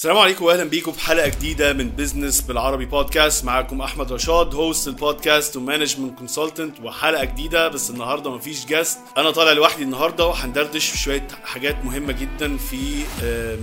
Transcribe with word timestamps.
السلام 0.00 0.18
عليكم 0.18 0.44
واهلا 0.44 0.64
بيكم 0.64 0.92
في 0.92 1.00
حلقة 1.00 1.28
جديدة 1.28 1.72
من 1.72 1.90
business 1.90 2.40
بالعربي 2.40 2.86
بودكاست 2.86 3.44
معاكم 3.44 3.80
أحمد 3.80 4.12
رشاد 4.12 4.54
host 4.54 4.88
البودكاست 4.88 5.56
و 5.56 5.62
management 5.62 6.18
consultant 6.18 6.80
وحلقة 6.80 7.24
جديدة 7.24 7.68
بس 7.68 7.90
النهارده 7.90 8.30
مفيش 8.30 8.66
guest 8.66 8.98
أنا 9.18 9.30
طالع 9.30 9.52
لوحدي 9.52 9.82
النهارده 9.82 10.26
وهندردش 10.26 10.88
في 10.88 10.98
شوية 10.98 11.28
حاجات 11.44 11.84
مهمة 11.84 12.12
جدا 12.12 12.56
في 12.56 13.04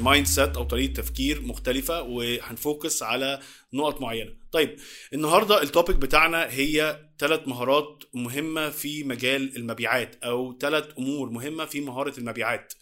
mindset 0.03 0.57
أو 0.57 0.63
طريقة 0.63 0.93
تفكير 0.93 1.41
مختلفة 1.41 2.01
وهن 2.01 2.40
focus 2.40 3.03
على 3.03 3.39
نقط 3.73 4.01
معينة. 4.01 4.31
طيب 4.51 4.75
النهارده 5.13 5.61
ال 5.61 5.67
topic 5.67 5.95
بتاعنا 5.95 6.47
هي 6.49 6.99
ثلاث 7.19 7.47
مهارات 7.47 8.03
مهمة 8.13 8.69
في 8.69 9.03
مجال 9.03 9.57
المبيعات 9.57 10.15
أو 10.23 10.57
ثلاث 10.61 10.85
أمور 10.99 11.29
مهمة 11.29 11.65
في 11.65 11.81
مهارة 11.81 12.13
المبيعات. 12.17 12.73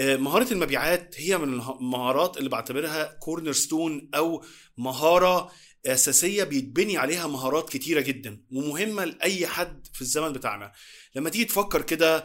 مهارة 0.00 0.52
المبيعات 0.52 1.14
هي 1.18 1.38
من 1.38 1.44
المهارات 1.44 2.36
اللي 2.36 2.48
بعتبرها 2.48 3.04
cornerstone 3.20 4.10
أو 4.14 4.44
مهارة 4.78 5.52
أساسية 5.86 6.44
بيتبني 6.44 6.96
عليها 6.96 7.26
مهارات 7.26 7.70
كتيرة 7.70 8.00
جدا 8.00 8.42
ومهمة 8.52 9.04
لأي 9.04 9.46
حد 9.46 9.86
في 9.92 10.00
الزمن 10.02 10.32
بتاعنا. 10.32 10.72
لما 11.14 11.30
تيجي 11.30 11.44
تفكر 11.44 11.82
كده 11.82 12.24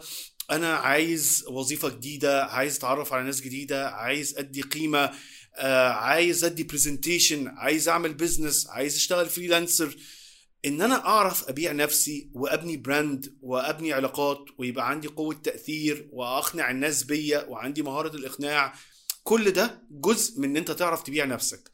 أنا 0.52 0.74
عايز 0.76 1.46
وظيفة 1.48 1.90
جديدة 1.90 2.46
عايز 2.46 2.76
أتعرف 2.78 3.14
على 3.14 3.24
ناس 3.24 3.42
جديدة 3.42 3.90
عايز 3.90 4.38
أدي 4.38 4.62
قيمة 4.62 5.12
عايز 5.94 6.44
أدي 6.44 6.64
presentation 6.64 7.48
عايز 7.48 7.90
أعمل 7.90 8.14
business 8.14 8.68
عايز 8.68 8.96
أشتغل 8.96 9.30
freelancer 9.30 9.96
إن 10.66 10.82
أنا 10.82 11.06
أعرف 11.06 11.50
أبيع 11.50 11.72
نفسي 11.72 12.30
وأبني 12.34 12.78
brand 12.78 13.38
وأبني 13.42 13.94
علاقات 13.94 14.46
ويبقى 14.58 14.90
عندي 14.90 15.08
قوة 15.08 15.36
تأثير 15.36 16.10
وأقنع 16.12 16.72
الناس 16.72 17.04
بيا 17.04 17.46
وعندي 17.50 17.82
مهارة 17.82 18.16
الإقناع 18.16 18.74
كل 19.24 19.52
ده 19.52 19.82
جزء 19.92 20.40
من 20.40 20.50
إن 20.50 20.58
أنت 20.58 20.72
تعرف 20.72 21.04
تبيع 21.04 21.26
نفسك. 21.26 21.72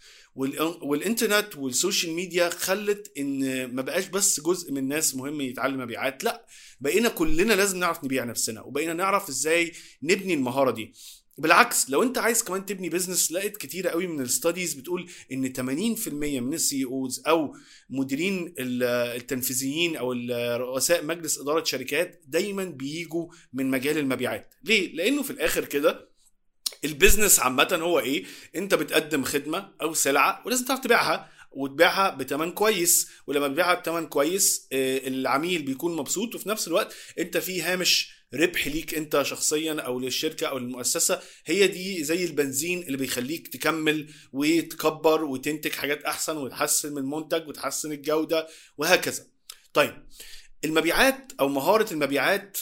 والإنترنت 0.82 1.56
وال 1.56 1.70
social 1.70 2.14
media 2.14 2.50
خلت 2.50 3.12
إن 3.18 3.66
ما 3.76 3.82
بقاش 3.82 4.06
بس 4.08 4.40
جزء 4.40 4.72
من 4.72 4.78
الناس 4.78 5.16
مهم 5.16 5.42
يتعلم 5.42 5.80
مبيعات 5.82 6.24
لأ 6.24 6.46
بقينا 6.82 7.10
كلنا 7.10 7.54
لازم 7.54 7.80
نعرف 7.80 8.04
نبيع 8.04 8.24
نفسنا 8.24 8.62
وبقينا 8.62 8.94
نعرف 8.94 9.30
إزاي 9.30 9.72
نبني 10.04 10.34
المهارة 10.34 10.72
دي. 10.72 10.94
بالعكس 11.38 11.90
لو 11.90 12.04
انت 12.04 12.18
عايز 12.18 12.44
كمان 12.44 12.66
تبني 12.66 12.90
business 12.90 13.32
لقيت 13.32 13.58
كتيره 13.58 13.90
قوي 13.90 14.08
من 14.08 14.22
ال 14.22 14.28
studies 14.28 14.74
بتقول 14.74 15.10
إن 15.32 15.54
80% 15.98 16.10
من 16.14 16.54
ال 16.54 16.86
CEOs 16.86 17.22
أو 17.28 17.56
مديرين 17.90 18.54
التنفيذيين 18.60 19.96
أو 19.98 20.12
رؤساء 20.58 21.06
مجلس 21.06 21.40
إدارة 21.40 21.64
شركات 21.64 22.22
دايما 22.28 22.66
بيجوا 22.66 23.28
من 23.54 23.72
مجال 23.72 23.98
المبيعات. 23.98 24.54
ليه؟ 24.64 24.96
لأنه 24.96 25.24
في 25.24 25.32
الآخر 25.32 25.66
كده 25.66 26.08
البيزنس 26.86 27.40
عامة 27.40 27.80
هو 27.82 28.00
إيه؟ 28.00 28.24
أنت 28.56 28.74
بتقدم 28.74 29.24
خدمة 29.24 29.70
أو 29.82 29.94
سلعة 29.94 30.44
ولازم 30.46 30.66
تعرف 30.66 30.80
تبيعها. 30.80 31.30
وتبيعها 31.52 32.10
بتمن 32.10 32.52
كويس 32.52 33.08
ولما 33.28 33.48
تبيعها 33.48 33.74
بتمن 33.74 34.08
كويس 34.08 34.68
العميل 34.74 35.62
بيكون 35.62 35.96
مبسوط 35.96 36.36
وفي 36.36 36.50
نفس 36.50 36.68
الوقت 36.68 36.94
انت 37.20 37.38
في 37.38 37.62
هامش 37.62 38.18
ربح 38.34 38.68
ليك 38.68 38.96
انت 38.96 39.22
شخصيا 39.22 39.74
أو 39.82 40.00
للشركة 40.00 40.48
أو 40.48 40.58
للمؤسسة. 40.58 41.22
هي 41.46 41.68
دي 41.68 42.04
زي 42.04 42.26
البنزين 42.26 42.84
اللي 42.84 42.98
بيخليك 42.98 43.48
تكمل 43.48 44.10
وتكبر 44.34 45.24
وتنتج 45.24 45.72
حاجات 45.72 46.04
أحسن 46.04 46.38
وتحسن 46.38 46.92
من 46.92 46.98
المنتج 46.98 47.48
وتحسن 47.48 47.92
الجودة 47.92 48.48
وهكذا. 48.78 49.28
طيب 49.74 50.08
المبيعات 50.66 51.32
أو 51.40 51.48
مهارة 51.48 51.94
المبيعات 51.94 52.58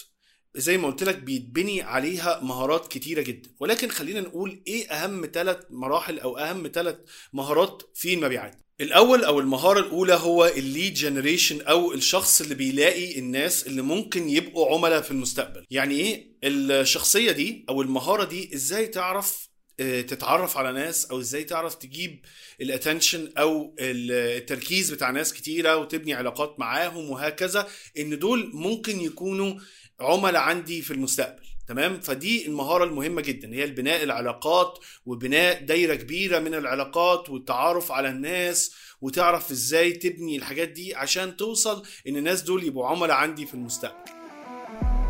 زي 0.56 0.78
ما 0.78 0.88
قلت 0.88 1.04
لك 1.04 1.16
بيتبني 1.18 1.82
عليها 1.82 2.40
مهارات 2.44 2.88
كتيرة 2.88 3.22
جدا. 3.22 3.50
ولكن 3.60 3.90
خلينا 3.90 4.22
نقول 4.22 4.64
إيه 4.68 4.88
أهم 4.88 5.30
ثلاث 5.34 5.58
مراحل 5.70 6.20
أو 6.20 6.38
أهم 6.38 6.72
ثلاث 6.74 6.96
مهارات 7.34 7.82
في 7.94 8.14
المبيعات؟ 8.14 8.65
الأول 8.82 9.24
أو 9.24 9.40
المهارة 9.40 9.80
الأولى 9.80 10.14
هو 10.14 10.46
ال 10.46 10.55
lead 10.55 10.94
generation 10.94 11.62
أو 11.62 11.94
الشخص 11.94 12.42
اللي 12.42 12.56
بيلاقي 12.56 13.20
الناس 13.20 13.68
اللي 13.68 13.82
ممكن 13.82 14.30
يبقوا 14.30 14.76
عملاء 14.76 15.02
في 15.02 15.12
المستقبل. 15.12 15.66
يعني 15.72 15.96
إيه؟ 15.96 16.36
الشخصية 16.44 17.32
دي 17.32 17.66
أو 17.70 17.82
المهارة 17.82 18.24
دي 18.24 18.56
إزاي 18.56 18.88
تعرف 18.88 19.50
تتعرف 19.78 20.58
على 20.58 20.72
ناس 20.72 21.06
أو 21.06 21.20
إزاي 21.20 21.44
تعرف 21.44 21.76
تجيب 21.76 22.26
الاتنشن 22.62 23.32
أو 23.38 23.76
التركيز 23.80 24.92
بتاع 24.94 25.12
ناس 25.12 25.34
كتيرة 25.34 25.78
وتبني 25.78 26.14
علاقات 26.14 26.56
معاهم 26.60 27.10
وهكذا؟ 27.10 27.68
إن 28.00 28.20
دول 28.20 28.52
ممكن 28.54 29.02
يكونوا 29.02 29.56
عملاء 30.00 30.42
عندي 30.42 30.82
في 30.82 30.92
المستقبل. 30.92 31.46
تمام؟ 31.68 32.00
فدي 32.00 32.48
المهارة 32.48 32.84
المهمة 32.84 33.22
جدا 33.22 33.54
هي 33.54 33.64
البناء 33.64 34.04
العلاقات 34.04 34.80
وبناء 35.06 35.64
دايرة 35.66 35.96
كبيرة 35.96 36.40
من 36.40 36.54
العلاقات 36.54 37.30
والتعارف 37.30 37.92
على 37.92 38.10
الناس 38.10 38.76
وتعرف 39.02 39.52
إزاي 39.52 39.92
تبني 39.92 40.38
الحاجات 40.38 40.70
دي 40.70 40.96
عشان 40.96 41.38
توصل 41.38 41.84
إن 42.08 42.16
الناس 42.18 42.42
دول 42.42 42.64
يبقوا 42.64 42.88
عملاء 42.88 43.18
عندي 43.18 43.46
في 43.46 43.54
المستقبل. 43.54 44.12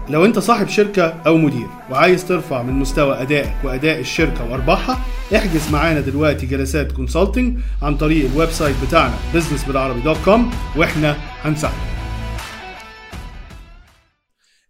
لو 0.10 0.26
أنت 0.26 0.40
صاحب 0.40 0.68
شركة 0.70 1.06
أو 1.08 1.38
مدير 1.38 1.68
وعايز 1.92 2.28
ترفع 2.28 2.62
من 2.64 2.74
مستوى 2.74 3.22
ادائك 3.22 3.54
وأداء 3.64 4.00
الشركة 4.00 4.52
وأرباحها 4.52 5.06
احجز 5.36 5.70
معانا 5.72 6.00
دلوقتي 6.00 6.46
جلسات 6.46 6.92
consulting 6.92 7.60
عن 7.82 7.98
طريق 7.98 8.26
ال 8.32 8.50
website 8.50 8.76
بتاعنا 8.88 9.18
business 9.34 9.81
بالعربي 9.81 10.16
.com 10.16 10.40
وإحنا 10.78 11.18
هنساعدك. 11.42 12.05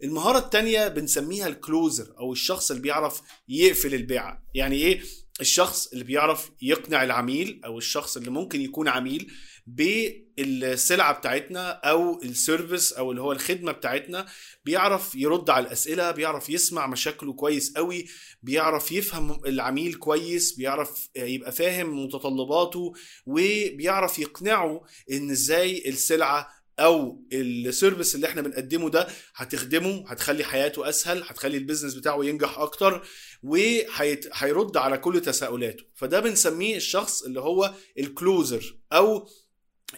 المهارة 0.05 0.37
التانية 0.37 0.87
بنسميها 0.87 1.47
ال 1.47 1.57
closer 1.57 2.13
أو 2.19 2.31
الشخص 2.31 2.71
اللي 2.71 2.81
بيعرف 2.83 3.21
يقفل 3.49 3.93
البيعة 3.95 4.43
يعني 4.53 4.75
إيه؟ 4.75 5.01
الشخص 5.41 5.87
اللي 5.87 6.03
بيعرف 6.03 6.51
يقنع 6.61 7.03
العميل 7.03 7.61
أو 7.65 7.77
الشخص 7.77 8.17
اللي 8.17 8.29
ممكن 8.31 8.61
يكون 8.61 8.87
عميل 8.87 9.31
بالسلعة 9.67 11.13
بتاعتنا 11.13 11.69
أو 11.71 12.21
ال 12.23 12.32
service 12.32 12.93
أو 12.93 13.11
اللي 13.11 13.21
هو 13.21 13.31
الخدمة 13.31 13.71
بتاعتنا 13.71 14.25
بيعرف 14.65 15.15
يرد 15.15 15.49
على 15.49 15.65
الأسئلة 15.67 16.11
بيعرف 16.11 16.49
يسمع 16.49 16.87
مشاكله 16.87 17.33
كويس 17.33 17.73
قوي 17.77 18.05
بيعرف 18.41 18.91
يفهم 18.91 19.41
العميل 19.45 19.93
كويس 19.93 20.51
بيعرف 20.55 21.09
يبقى 21.15 21.51
فاهم 21.51 22.03
متطلباته 22.05 22.93
وبيعرف 23.25 24.19
يقنعه 24.19 24.81
إن 25.11 25.31
إزاي 25.31 25.89
السلعة 25.89 26.47
أو 26.79 27.23
ال 27.33 27.44
service 27.44 28.15
اللي 28.15 28.27
إحنا 28.27 28.41
بنقدمه 28.41 28.89
ده 28.89 29.07
هتخدمه 29.35 30.03
هتخلي 30.07 30.43
حياته 30.43 30.89
أسهل 30.89 31.23
هتخلي 31.23 31.57
ال 31.57 31.61
business 31.61 31.93
بتاعه 31.93 32.23
ينجح 32.25 32.59
أكتر 32.59 33.07
وهيرد 33.43 34.77
على 34.77 34.97
كل 34.97 35.21
تساؤلاته. 35.21 35.83
فده 35.95 36.19
بنسميه 36.19 36.75
الشخص 36.75 37.23
اللي 37.23 37.39
هو 37.39 37.73
ال 37.99 38.10
closer 38.10 38.77
أو 38.93 39.29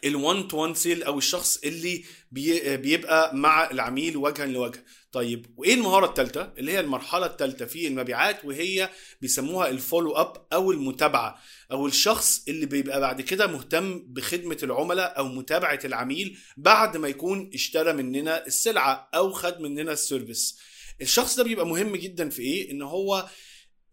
ال 0.05 0.16
one 0.16 0.47
to 0.47 0.57
one 0.57 0.73
sale 0.73 1.03
أو 1.03 1.17
الشخص 1.17 1.57
اللي 1.63 2.03
بي 2.31 2.77
بيبقى 2.77 3.35
مع 3.35 3.71
العميل 3.71 4.17
وجها 4.17 4.45
لوجه. 4.45 4.85
طيب 5.17 5.45
وإيه 5.57 5.73
المهارة 5.73 6.05
الثالثه 6.05 6.53
اللي 6.57 6.71
هي 6.71 6.79
المرحلة 6.79 7.25
الثالثه 7.25 7.65
في 7.65 7.87
المبيعات 7.87 8.45
وهي 8.45 8.89
بيسموها 9.21 9.69
ال 9.69 9.75
follow 9.75 10.11
up 10.11 10.47
أو 10.53 10.71
المتابعة 10.71 11.39
أو 11.71 11.87
الشخص 11.87 12.43
اللي 12.47 12.65
بيبقى 12.65 12.99
بعد 12.99 13.21
كده 13.21 13.47
مهتم 13.47 13.99
بخدمة 14.07 14.57
العملاء 14.63 15.17
أو 15.17 15.27
متابعة 15.27 15.79
العميل 15.85 16.37
بعد 16.57 16.97
ما 16.97 17.07
يكون 17.07 17.49
اشترى 17.53 17.93
مننا 17.93 18.45
السلعة 18.45 19.09
أو 19.15 19.31
خد 19.31 19.61
مننا 19.61 19.91
ال 19.91 19.99
service. 19.99 20.59
الشخص 21.01 21.37
ده 21.37 21.43
بيبقى 21.43 21.67
مهم 21.67 21.95
جدا 21.95 22.29
في 22.29 22.41
إيه؟ 22.41 22.71
إن 22.71 22.81
هو 22.81 23.29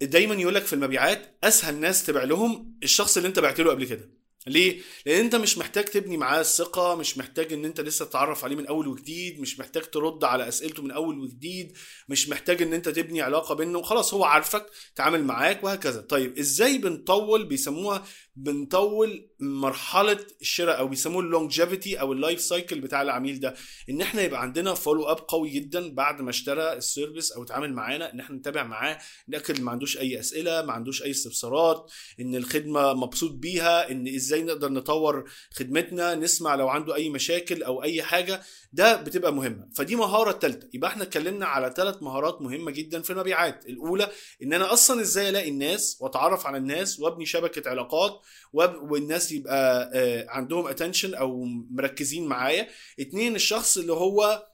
دايما 0.02 0.34
يقول 0.34 0.54
لك 0.54 0.62
في 0.62 0.72
المبيعات 0.72 1.38
أسهل 1.44 1.74
ناس 1.74 2.06
تبيع 2.06 2.24
لهم 2.24 2.78
الشخص 2.82 3.16
اللي 3.16 3.28
أنت 3.28 3.38
بعت 3.38 3.60
له 3.60 3.70
قبل 3.70 3.84
كده. 3.84 4.10
ليه؟ 4.46 4.80
لأن 5.06 5.20
أنت 5.24 5.34
مش 5.36 5.58
محتاج 5.58 5.84
تبني 5.84 6.16
معاه 6.16 6.40
الثقه 6.40 6.94
مش 6.94 7.18
محتاج 7.18 7.52
إن 7.52 7.64
أنت 7.64 7.80
لسه 7.80 8.04
تتعرف 8.04 8.44
عليه 8.44 8.56
من 8.56 8.66
أول 8.66 8.88
وجديد 8.88 9.40
مش 9.40 9.58
محتاج 9.58 9.82
ترد 9.82 10.24
على 10.24 10.48
أسئلته 10.48 10.82
من 10.82 10.90
أول 10.90 11.18
وجديد 11.18 11.72
مش 12.08 12.28
محتاج 12.28 12.62
إن 12.62 12.74
أنت 12.74 12.88
تبني 12.88 13.22
علاقة 13.22 13.54
بينه 13.54 13.82
خلاص 13.82 14.14
هو 14.14 14.24
عارفك 14.24 14.66
تعامل 14.96 15.24
معاك 15.24 15.64
وهكذا 15.64 16.00
طيب 16.00 16.38
إزاي 16.38 16.78
بنطول 16.78 17.44
بيسموها 17.44 18.04
بنطول 18.36 19.28
مرحلة 19.40 20.18
الشراء 20.40 20.78
أو 20.78 20.88
بيسموه 20.88 21.22
ال 21.22 21.30
longevity 21.30 22.00
أو 22.00 22.12
ال 22.12 22.18
life 22.18 22.40
cycle 22.40 22.80
بتاع 22.80 23.02
العميل 23.02 23.40
ده 23.40 23.54
إن 23.90 24.00
إحنا 24.00 24.22
يبقى 24.22 24.42
عندنا 24.42 24.74
follow 24.74 25.04
up 25.04 25.16
قوي 25.28 25.50
جدا 25.50 25.94
بعد 25.94 26.20
ما 26.22 26.30
اشترى 26.30 26.72
ال 26.72 26.80
service 26.80 27.32
أو 27.32 27.42
اتعامل 27.42 27.72
معانا 27.72 28.12
إن 28.12 28.20
إحنا 28.20 28.36
نتابع 28.36 28.62
معاه 28.64 28.98
نأكد 29.28 29.60
ما 29.60 29.70
عندوش 29.70 29.98
أي 29.98 30.20
أسئلة 30.20 30.62
ما 30.62 30.72
عندوش 30.72 31.02
أي 31.02 31.10
استفسارات 31.10 31.90
إن 32.20 32.34
الخدمة 32.34 32.94
مبسوط 32.94 33.32
بيها 33.32 33.90
إن 33.90 34.08
إزاي 34.14 34.33
نقدر 34.42 34.72
نطور 34.72 35.30
خدمتنا 35.52 36.14
نسمع 36.14 36.54
لو 36.54 36.68
عنده 36.68 36.94
أي 36.94 37.08
مشاكل 37.10 37.62
أو 37.62 37.82
أي 37.82 38.02
حاجة 38.02 38.42
ده 38.72 38.96
بتبقى 38.96 39.32
مهمة. 39.32 39.68
فدي 39.76 39.96
مهارة 39.96 40.30
الثالثه 40.30 40.68
يبقى 40.74 40.90
إحنا 40.90 41.02
اتكلمنا 41.02 41.46
على 41.46 41.74
ثلاث 41.76 42.02
مهارات 42.02 42.42
مهمة 42.42 42.70
جدا 42.70 43.02
في 43.02 43.10
المبيعات. 43.10 43.66
الأولى 43.66 44.10
إن 44.42 44.52
أنا 44.52 44.72
أصلا 44.72 45.00
إزاي 45.00 45.28
ألاقي 45.28 45.48
الناس 45.50 45.98
وأتعرف 46.00 46.46
على 46.46 46.56
الناس 46.58 47.00
وأبني 47.00 47.26
شبكة 47.26 47.70
علاقات 47.70 48.20
والناس 48.52 49.32
يبقى 49.32 49.90
عندهم 50.28 50.66
attention 50.66 51.14
أو 51.14 51.44
مركزين 51.70 52.26
معايا. 52.26 52.68
اتنين 53.00 53.34
الشخص 53.36 53.78
اللي 53.78 53.92
هو 53.92 54.46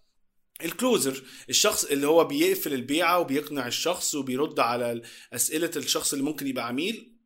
ال 0.64 0.73
closer 0.73 1.22
الشخص 1.48 1.84
اللي 1.84 2.06
هو 2.06 2.24
بيقفل 2.24 2.74
البيعة 2.74 3.18
وبيقنع 3.18 3.66
الشخص 3.66 4.14
وبيرد 4.14 4.60
على 4.60 5.02
أسئلة 5.32 5.70
الشخص 5.76 6.12
اللي 6.12 6.24
ممكن 6.24 6.46
يبقى 6.46 6.66
عميل. 6.66 7.19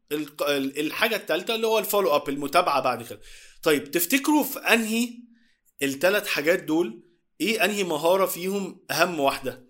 الحاجة 0.79 1.17
الثالثه 1.17 1.55
اللي 1.55 1.67
هو 1.67 1.79
ال 1.79 1.84
follow 1.84 2.17
up 2.17 2.29
المتابعة 2.29 2.81
بعد 2.81 3.03
كده. 3.03 3.21
طيب 3.63 3.91
تفتكروا 3.91 4.45
في 4.45 4.59
أنهي 4.59 5.09
الثلاث 5.83 6.27
حاجات 6.27 6.63
دول 6.63 7.03
إيه 7.41 7.65
أنهي 7.65 7.85
مهارة 7.85 8.27
فيهم 8.27 8.85
أهم 8.91 9.21
واحدة؟ 9.21 9.67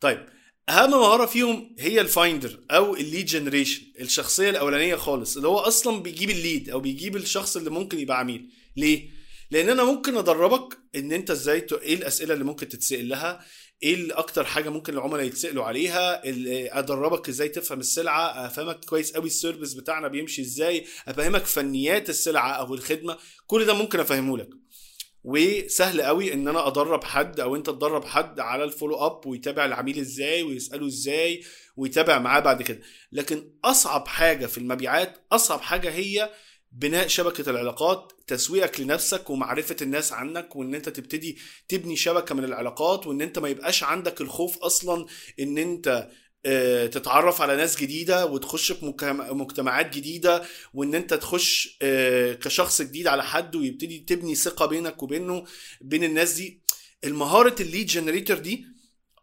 طيب 0.00 0.26
أهم 0.68 0.90
مهارة 0.90 1.26
فيهم 1.26 1.76
هي 1.78 2.00
ال 2.00 2.09
finder 2.09 2.60
أو 2.70 2.96
ال 2.96 3.02
lead 3.02 3.26
generation 3.26 3.82
الشخصية 4.00 4.50
الأولانية 4.50 4.96
خالص 4.96 5.36
اللي 5.36 5.48
هو 5.48 5.58
أصلا 5.58 6.02
بيجيب 6.02 6.30
ال 6.30 6.38
lead 6.38 6.70
أو 6.70 6.80
بيجيب 6.80 7.16
الشخص 7.16 7.56
اللي 7.56 7.70
ممكن 7.70 7.98
يبقى 7.98 8.18
عميل. 8.18 8.50
ليه؟ 8.76 9.10
لأن 9.50 9.68
أنا 9.68 9.84
ممكن 9.84 10.16
أدربك 10.16 10.78
إن 10.94 11.12
أنت 11.12 11.30
إزاي. 11.30 11.66
إيه 11.72 11.94
الأسئلة 11.94 12.34
اللي 12.34 12.44
ممكن 12.44 12.68
تتسأل 12.68 13.08
لها 13.08 13.44
إيه 13.82 14.18
أكتر 14.18 14.44
حاجة 14.44 14.68
ممكن 14.70 14.92
العملاء 14.92 15.26
يتسألوا 15.26 15.64
عليها؟ 15.64 16.22
ادربك 16.78 17.28
إزاي 17.28 17.48
تفهم 17.48 17.80
السلعة 17.80 18.46
افهمك 18.46 18.84
كويس 18.84 19.12
قوي 19.12 19.26
ال 19.26 19.32
service 19.32 19.74
بتاعنا 19.74 20.08
بيمشي 20.08 20.42
إزاي 20.42 20.86
افهمك 21.08 21.44
فنيات 21.44 22.10
السلعة 22.10 22.50
أو 22.52 22.74
الخدمة 22.74 23.16
كل 23.46 23.64
ده 23.64 23.74
ممكن 23.74 24.00
افهمه 24.00 24.38
لك. 24.38 24.48
وسهل 25.24 26.02
قوي 26.02 26.32
ان 26.32 26.48
أنا 26.48 26.66
ادرب 26.66 27.04
حد 27.04 27.40
أو 27.40 27.56
انت 27.56 27.66
تدرب 27.66 28.04
حد 28.04 28.40
على 28.40 28.64
الفولو 28.64 28.96
اب 28.96 29.26
ويتابع 29.26 29.64
العميل 29.64 29.98
إزاي 29.98 30.42
ويسأله 30.42 30.86
إزاي 30.86 31.42
ويتابع 31.76 32.18
معاه 32.18 32.40
بعد 32.40 32.62
كده. 32.62 32.80
لكن 33.12 33.50
اصعب 33.64 34.08
حاجة 34.08 34.46
في 34.46 34.58
المبيعات 34.58 35.26
اصعب 35.32 35.60
حاجة 35.60 35.90
هي 35.90 36.30
بناء 36.72 37.08
شبكة 37.08 37.50
العلاقات 37.50 38.12
تسويقك 38.26 38.80
لنفسك 38.80 39.30
ومعرفة 39.30 39.76
الناس 39.82 40.12
عنك 40.12 40.56
وإن 40.56 40.74
أنت 40.74 40.88
تبتدي 40.88 41.38
تبني 41.68 41.96
شبكة 41.96 42.34
من 42.34 42.44
العلاقات 42.44 43.06
وإن 43.06 43.22
أنت 43.22 43.38
ما 43.38 43.48
يبقاش 43.48 43.82
عندك 43.82 44.20
الخوف 44.20 44.58
أصلا 44.58 45.06
إن 45.40 45.58
أنت 45.58 46.08
آه، 46.46 46.86
تتعرف 46.86 47.42
على 47.42 47.56
ناس 47.56 47.76
جديدة 47.76 48.26
وتخش 48.26 48.72
في 48.72 48.94
مجتمعات 49.30 49.96
جديدة 49.96 50.42
وإن 50.74 50.94
أنت 50.94 51.14
تخش 51.14 51.78
آه، 51.82 52.32
كشخص 52.32 52.82
جديد 52.82 53.06
على 53.06 53.24
حد 53.24 53.56
ويبتدي 53.56 53.98
تبني 53.98 54.34
ثقة 54.34 54.66
بينك 54.66 55.02
وبينه 55.02 55.44
بين 55.80 56.04
الناس 56.04 56.32
دي. 56.32 56.62
المهارة 57.04 57.62
ال 57.62 57.67
lead 57.67 57.86
generator 57.86 58.38
دي 58.38 58.66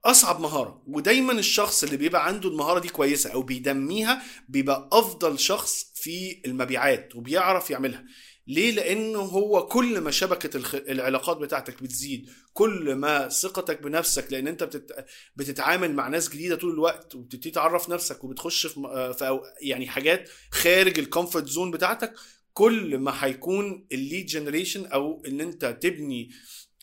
أصعب 0.06 0.40
مهارة. 0.40 0.84
ودايما 0.88 1.32
الشخص 1.34 1.84
اللي 1.84 1.98
بيبقى 1.98 2.28
عنده 2.28 2.50
المهارة 2.50 2.80
دي 2.80 2.90
كويسة 2.90 3.30
أو 3.34 3.42
بينميها 3.42 4.24
بيبقى 4.50 4.90
أفضل 4.92 5.40
شخص 5.40 5.92
في 5.96 6.42
المبيعات 6.46 7.16
وبيعرف 7.16 7.70
يعملها. 7.70 8.06
ليه؟ 8.48 8.72
لأنه 8.72 9.20
هو 9.20 9.68
كل 9.68 10.02
ما 10.02 10.12
شبكة 10.12 10.62
العلاقات 10.76 11.38
بتاعتك 11.38 11.84
بتزيد 11.84 12.30
كل 12.54 12.96
ما 12.96 13.30
ثقتك 13.30 13.82
بنفسك 13.82 14.28
لأن 14.32 14.48
أنت 14.48 14.64
بتت... 14.64 15.06
بتتعامل 15.36 15.94
مع 15.94 16.08
ناس 16.08 16.30
جديدة 16.30 16.56
طول 16.56 16.74
الوقت 16.74 17.16
وبتبتدي 17.16 17.52
تعرف 17.52 17.90
نفسك 17.90 18.24
وبتخش 18.24 18.68
في, 18.68 19.14
في 19.20 19.40
يعني 19.62 19.88
حاجات 19.88 20.30
خارج 20.52 21.00
ال 21.00 21.06
comfort 21.06 21.48
zone 21.48 21.72
بتاعتك 21.72 22.14
كل 22.54 22.98
ما 22.98 23.14
هيكون 23.26 23.88
ال 23.92 23.98
lead 23.98 24.25
generation 24.25 24.86
أو 24.86 25.24
إن 25.28 25.42
أنت 25.42 25.66
تبني 25.82 26.30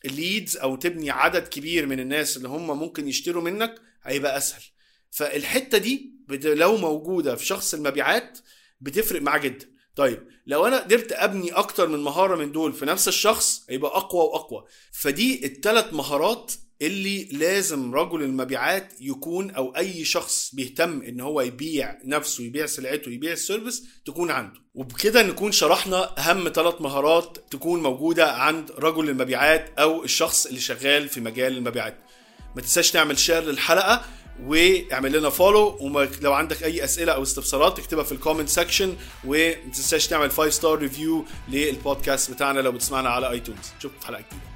leads 0.05 0.57
أو 0.57 0.75
تبني 0.75 1.09
عدد 1.11 1.47
كبير 1.47 1.85
من 1.85 1.99
الناس 1.99 2.37
اللي 2.37 2.47
هم 2.47 2.79
ممكن 2.79 3.07
يشتروا 3.07 3.43
منك 3.43 3.75
هيبقى 4.03 4.37
أسهل. 4.37 4.61
فالحتة 5.11 5.77
دي 5.77 6.11
لو 6.29 6.77
موجودة 6.77 7.35
في 7.35 7.45
شخص 7.45 7.73
المبيعات 7.73 8.39
بتفرق 8.81 9.21
معاه 9.21 9.37
جدا. 9.37 9.71
طيب 9.95 10.27
لو 10.47 10.67
أنا 10.67 10.79
قدرت 10.79 11.11
أبني 11.11 11.51
أكتر 11.51 11.87
من 11.87 11.99
مهارة 11.99 12.35
من 12.35 12.51
دول 12.51 12.73
في 12.73 12.85
نفس 12.85 13.07
الشخص 13.07 13.65
هيبقى 13.69 13.97
أقوى 13.97 14.21
وأقوى. 14.21 14.65
فدي 14.91 15.45
الثلاث 15.45 15.93
مهارات 15.93 16.51
اللي 16.81 17.23
لازم 17.31 17.95
رجل 17.95 18.23
المبيعات 18.23 18.93
يكون 18.99 19.51
أو 19.51 19.75
أي 19.77 20.05
شخص 20.05 20.55
بيهتم 20.55 21.01
إن 21.01 21.21
هو 21.21 21.41
يبيع 21.41 21.97
نفسه 22.05 22.43
يبيع 22.43 22.65
سلعته 22.65 23.11
يبيع 23.11 23.31
ال 23.31 23.38
service 23.38 23.83
تكون 24.05 24.31
عنده. 24.31 24.59
وبكده 24.75 25.23
نكون 25.23 25.51
شرحنا 25.51 26.19
أهم 26.19 26.49
ثلاث 26.49 26.81
مهارات 26.81 27.37
تكون 27.51 27.83
موجودة 27.83 28.31
عند 28.31 28.71
رجل 28.71 29.09
المبيعات 29.09 29.69
أو 29.79 30.03
الشخص 30.03 30.45
اللي 30.45 30.59
شغال 30.59 31.09
في 31.09 31.21
مجال 31.21 31.57
المبيعات. 31.57 31.97
ما 32.55 32.61
تنساش 32.61 32.91
تعمل 32.91 33.19
share 33.19 33.43
للحلقة 33.43 34.05
واعمل 34.43 35.17
لنا 35.17 35.29
follow 35.29 35.77
ولو 35.81 36.33
عندك 36.33 36.63
أي 36.63 36.83
أسئلة 36.83 37.11
أو 37.11 37.23
استفسارات 37.23 37.77
تكتبها 37.77 38.03
في 38.03 38.11
ال 38.11 38.16
comment 38.16 38.49
section 38.49 38.95
وما 39.25 39.53
تنساش 39.53 40.07
تعمل 40.07 40.31
5 40.31 40.49
star 40.49 40.77
review 40.77 41.25
للبودكاست 41.49 42.31
بتاعنا 42.31 42.59
لو 42.59 42.71
بتسمعنا 42.71 43.09
على 43.09 43.29
iTunes 43.29 43.71
نشوفك 43.77 43.99
في 43.99 44.07
حلقة 44.07 44.21
جديدة. 44.21 44.50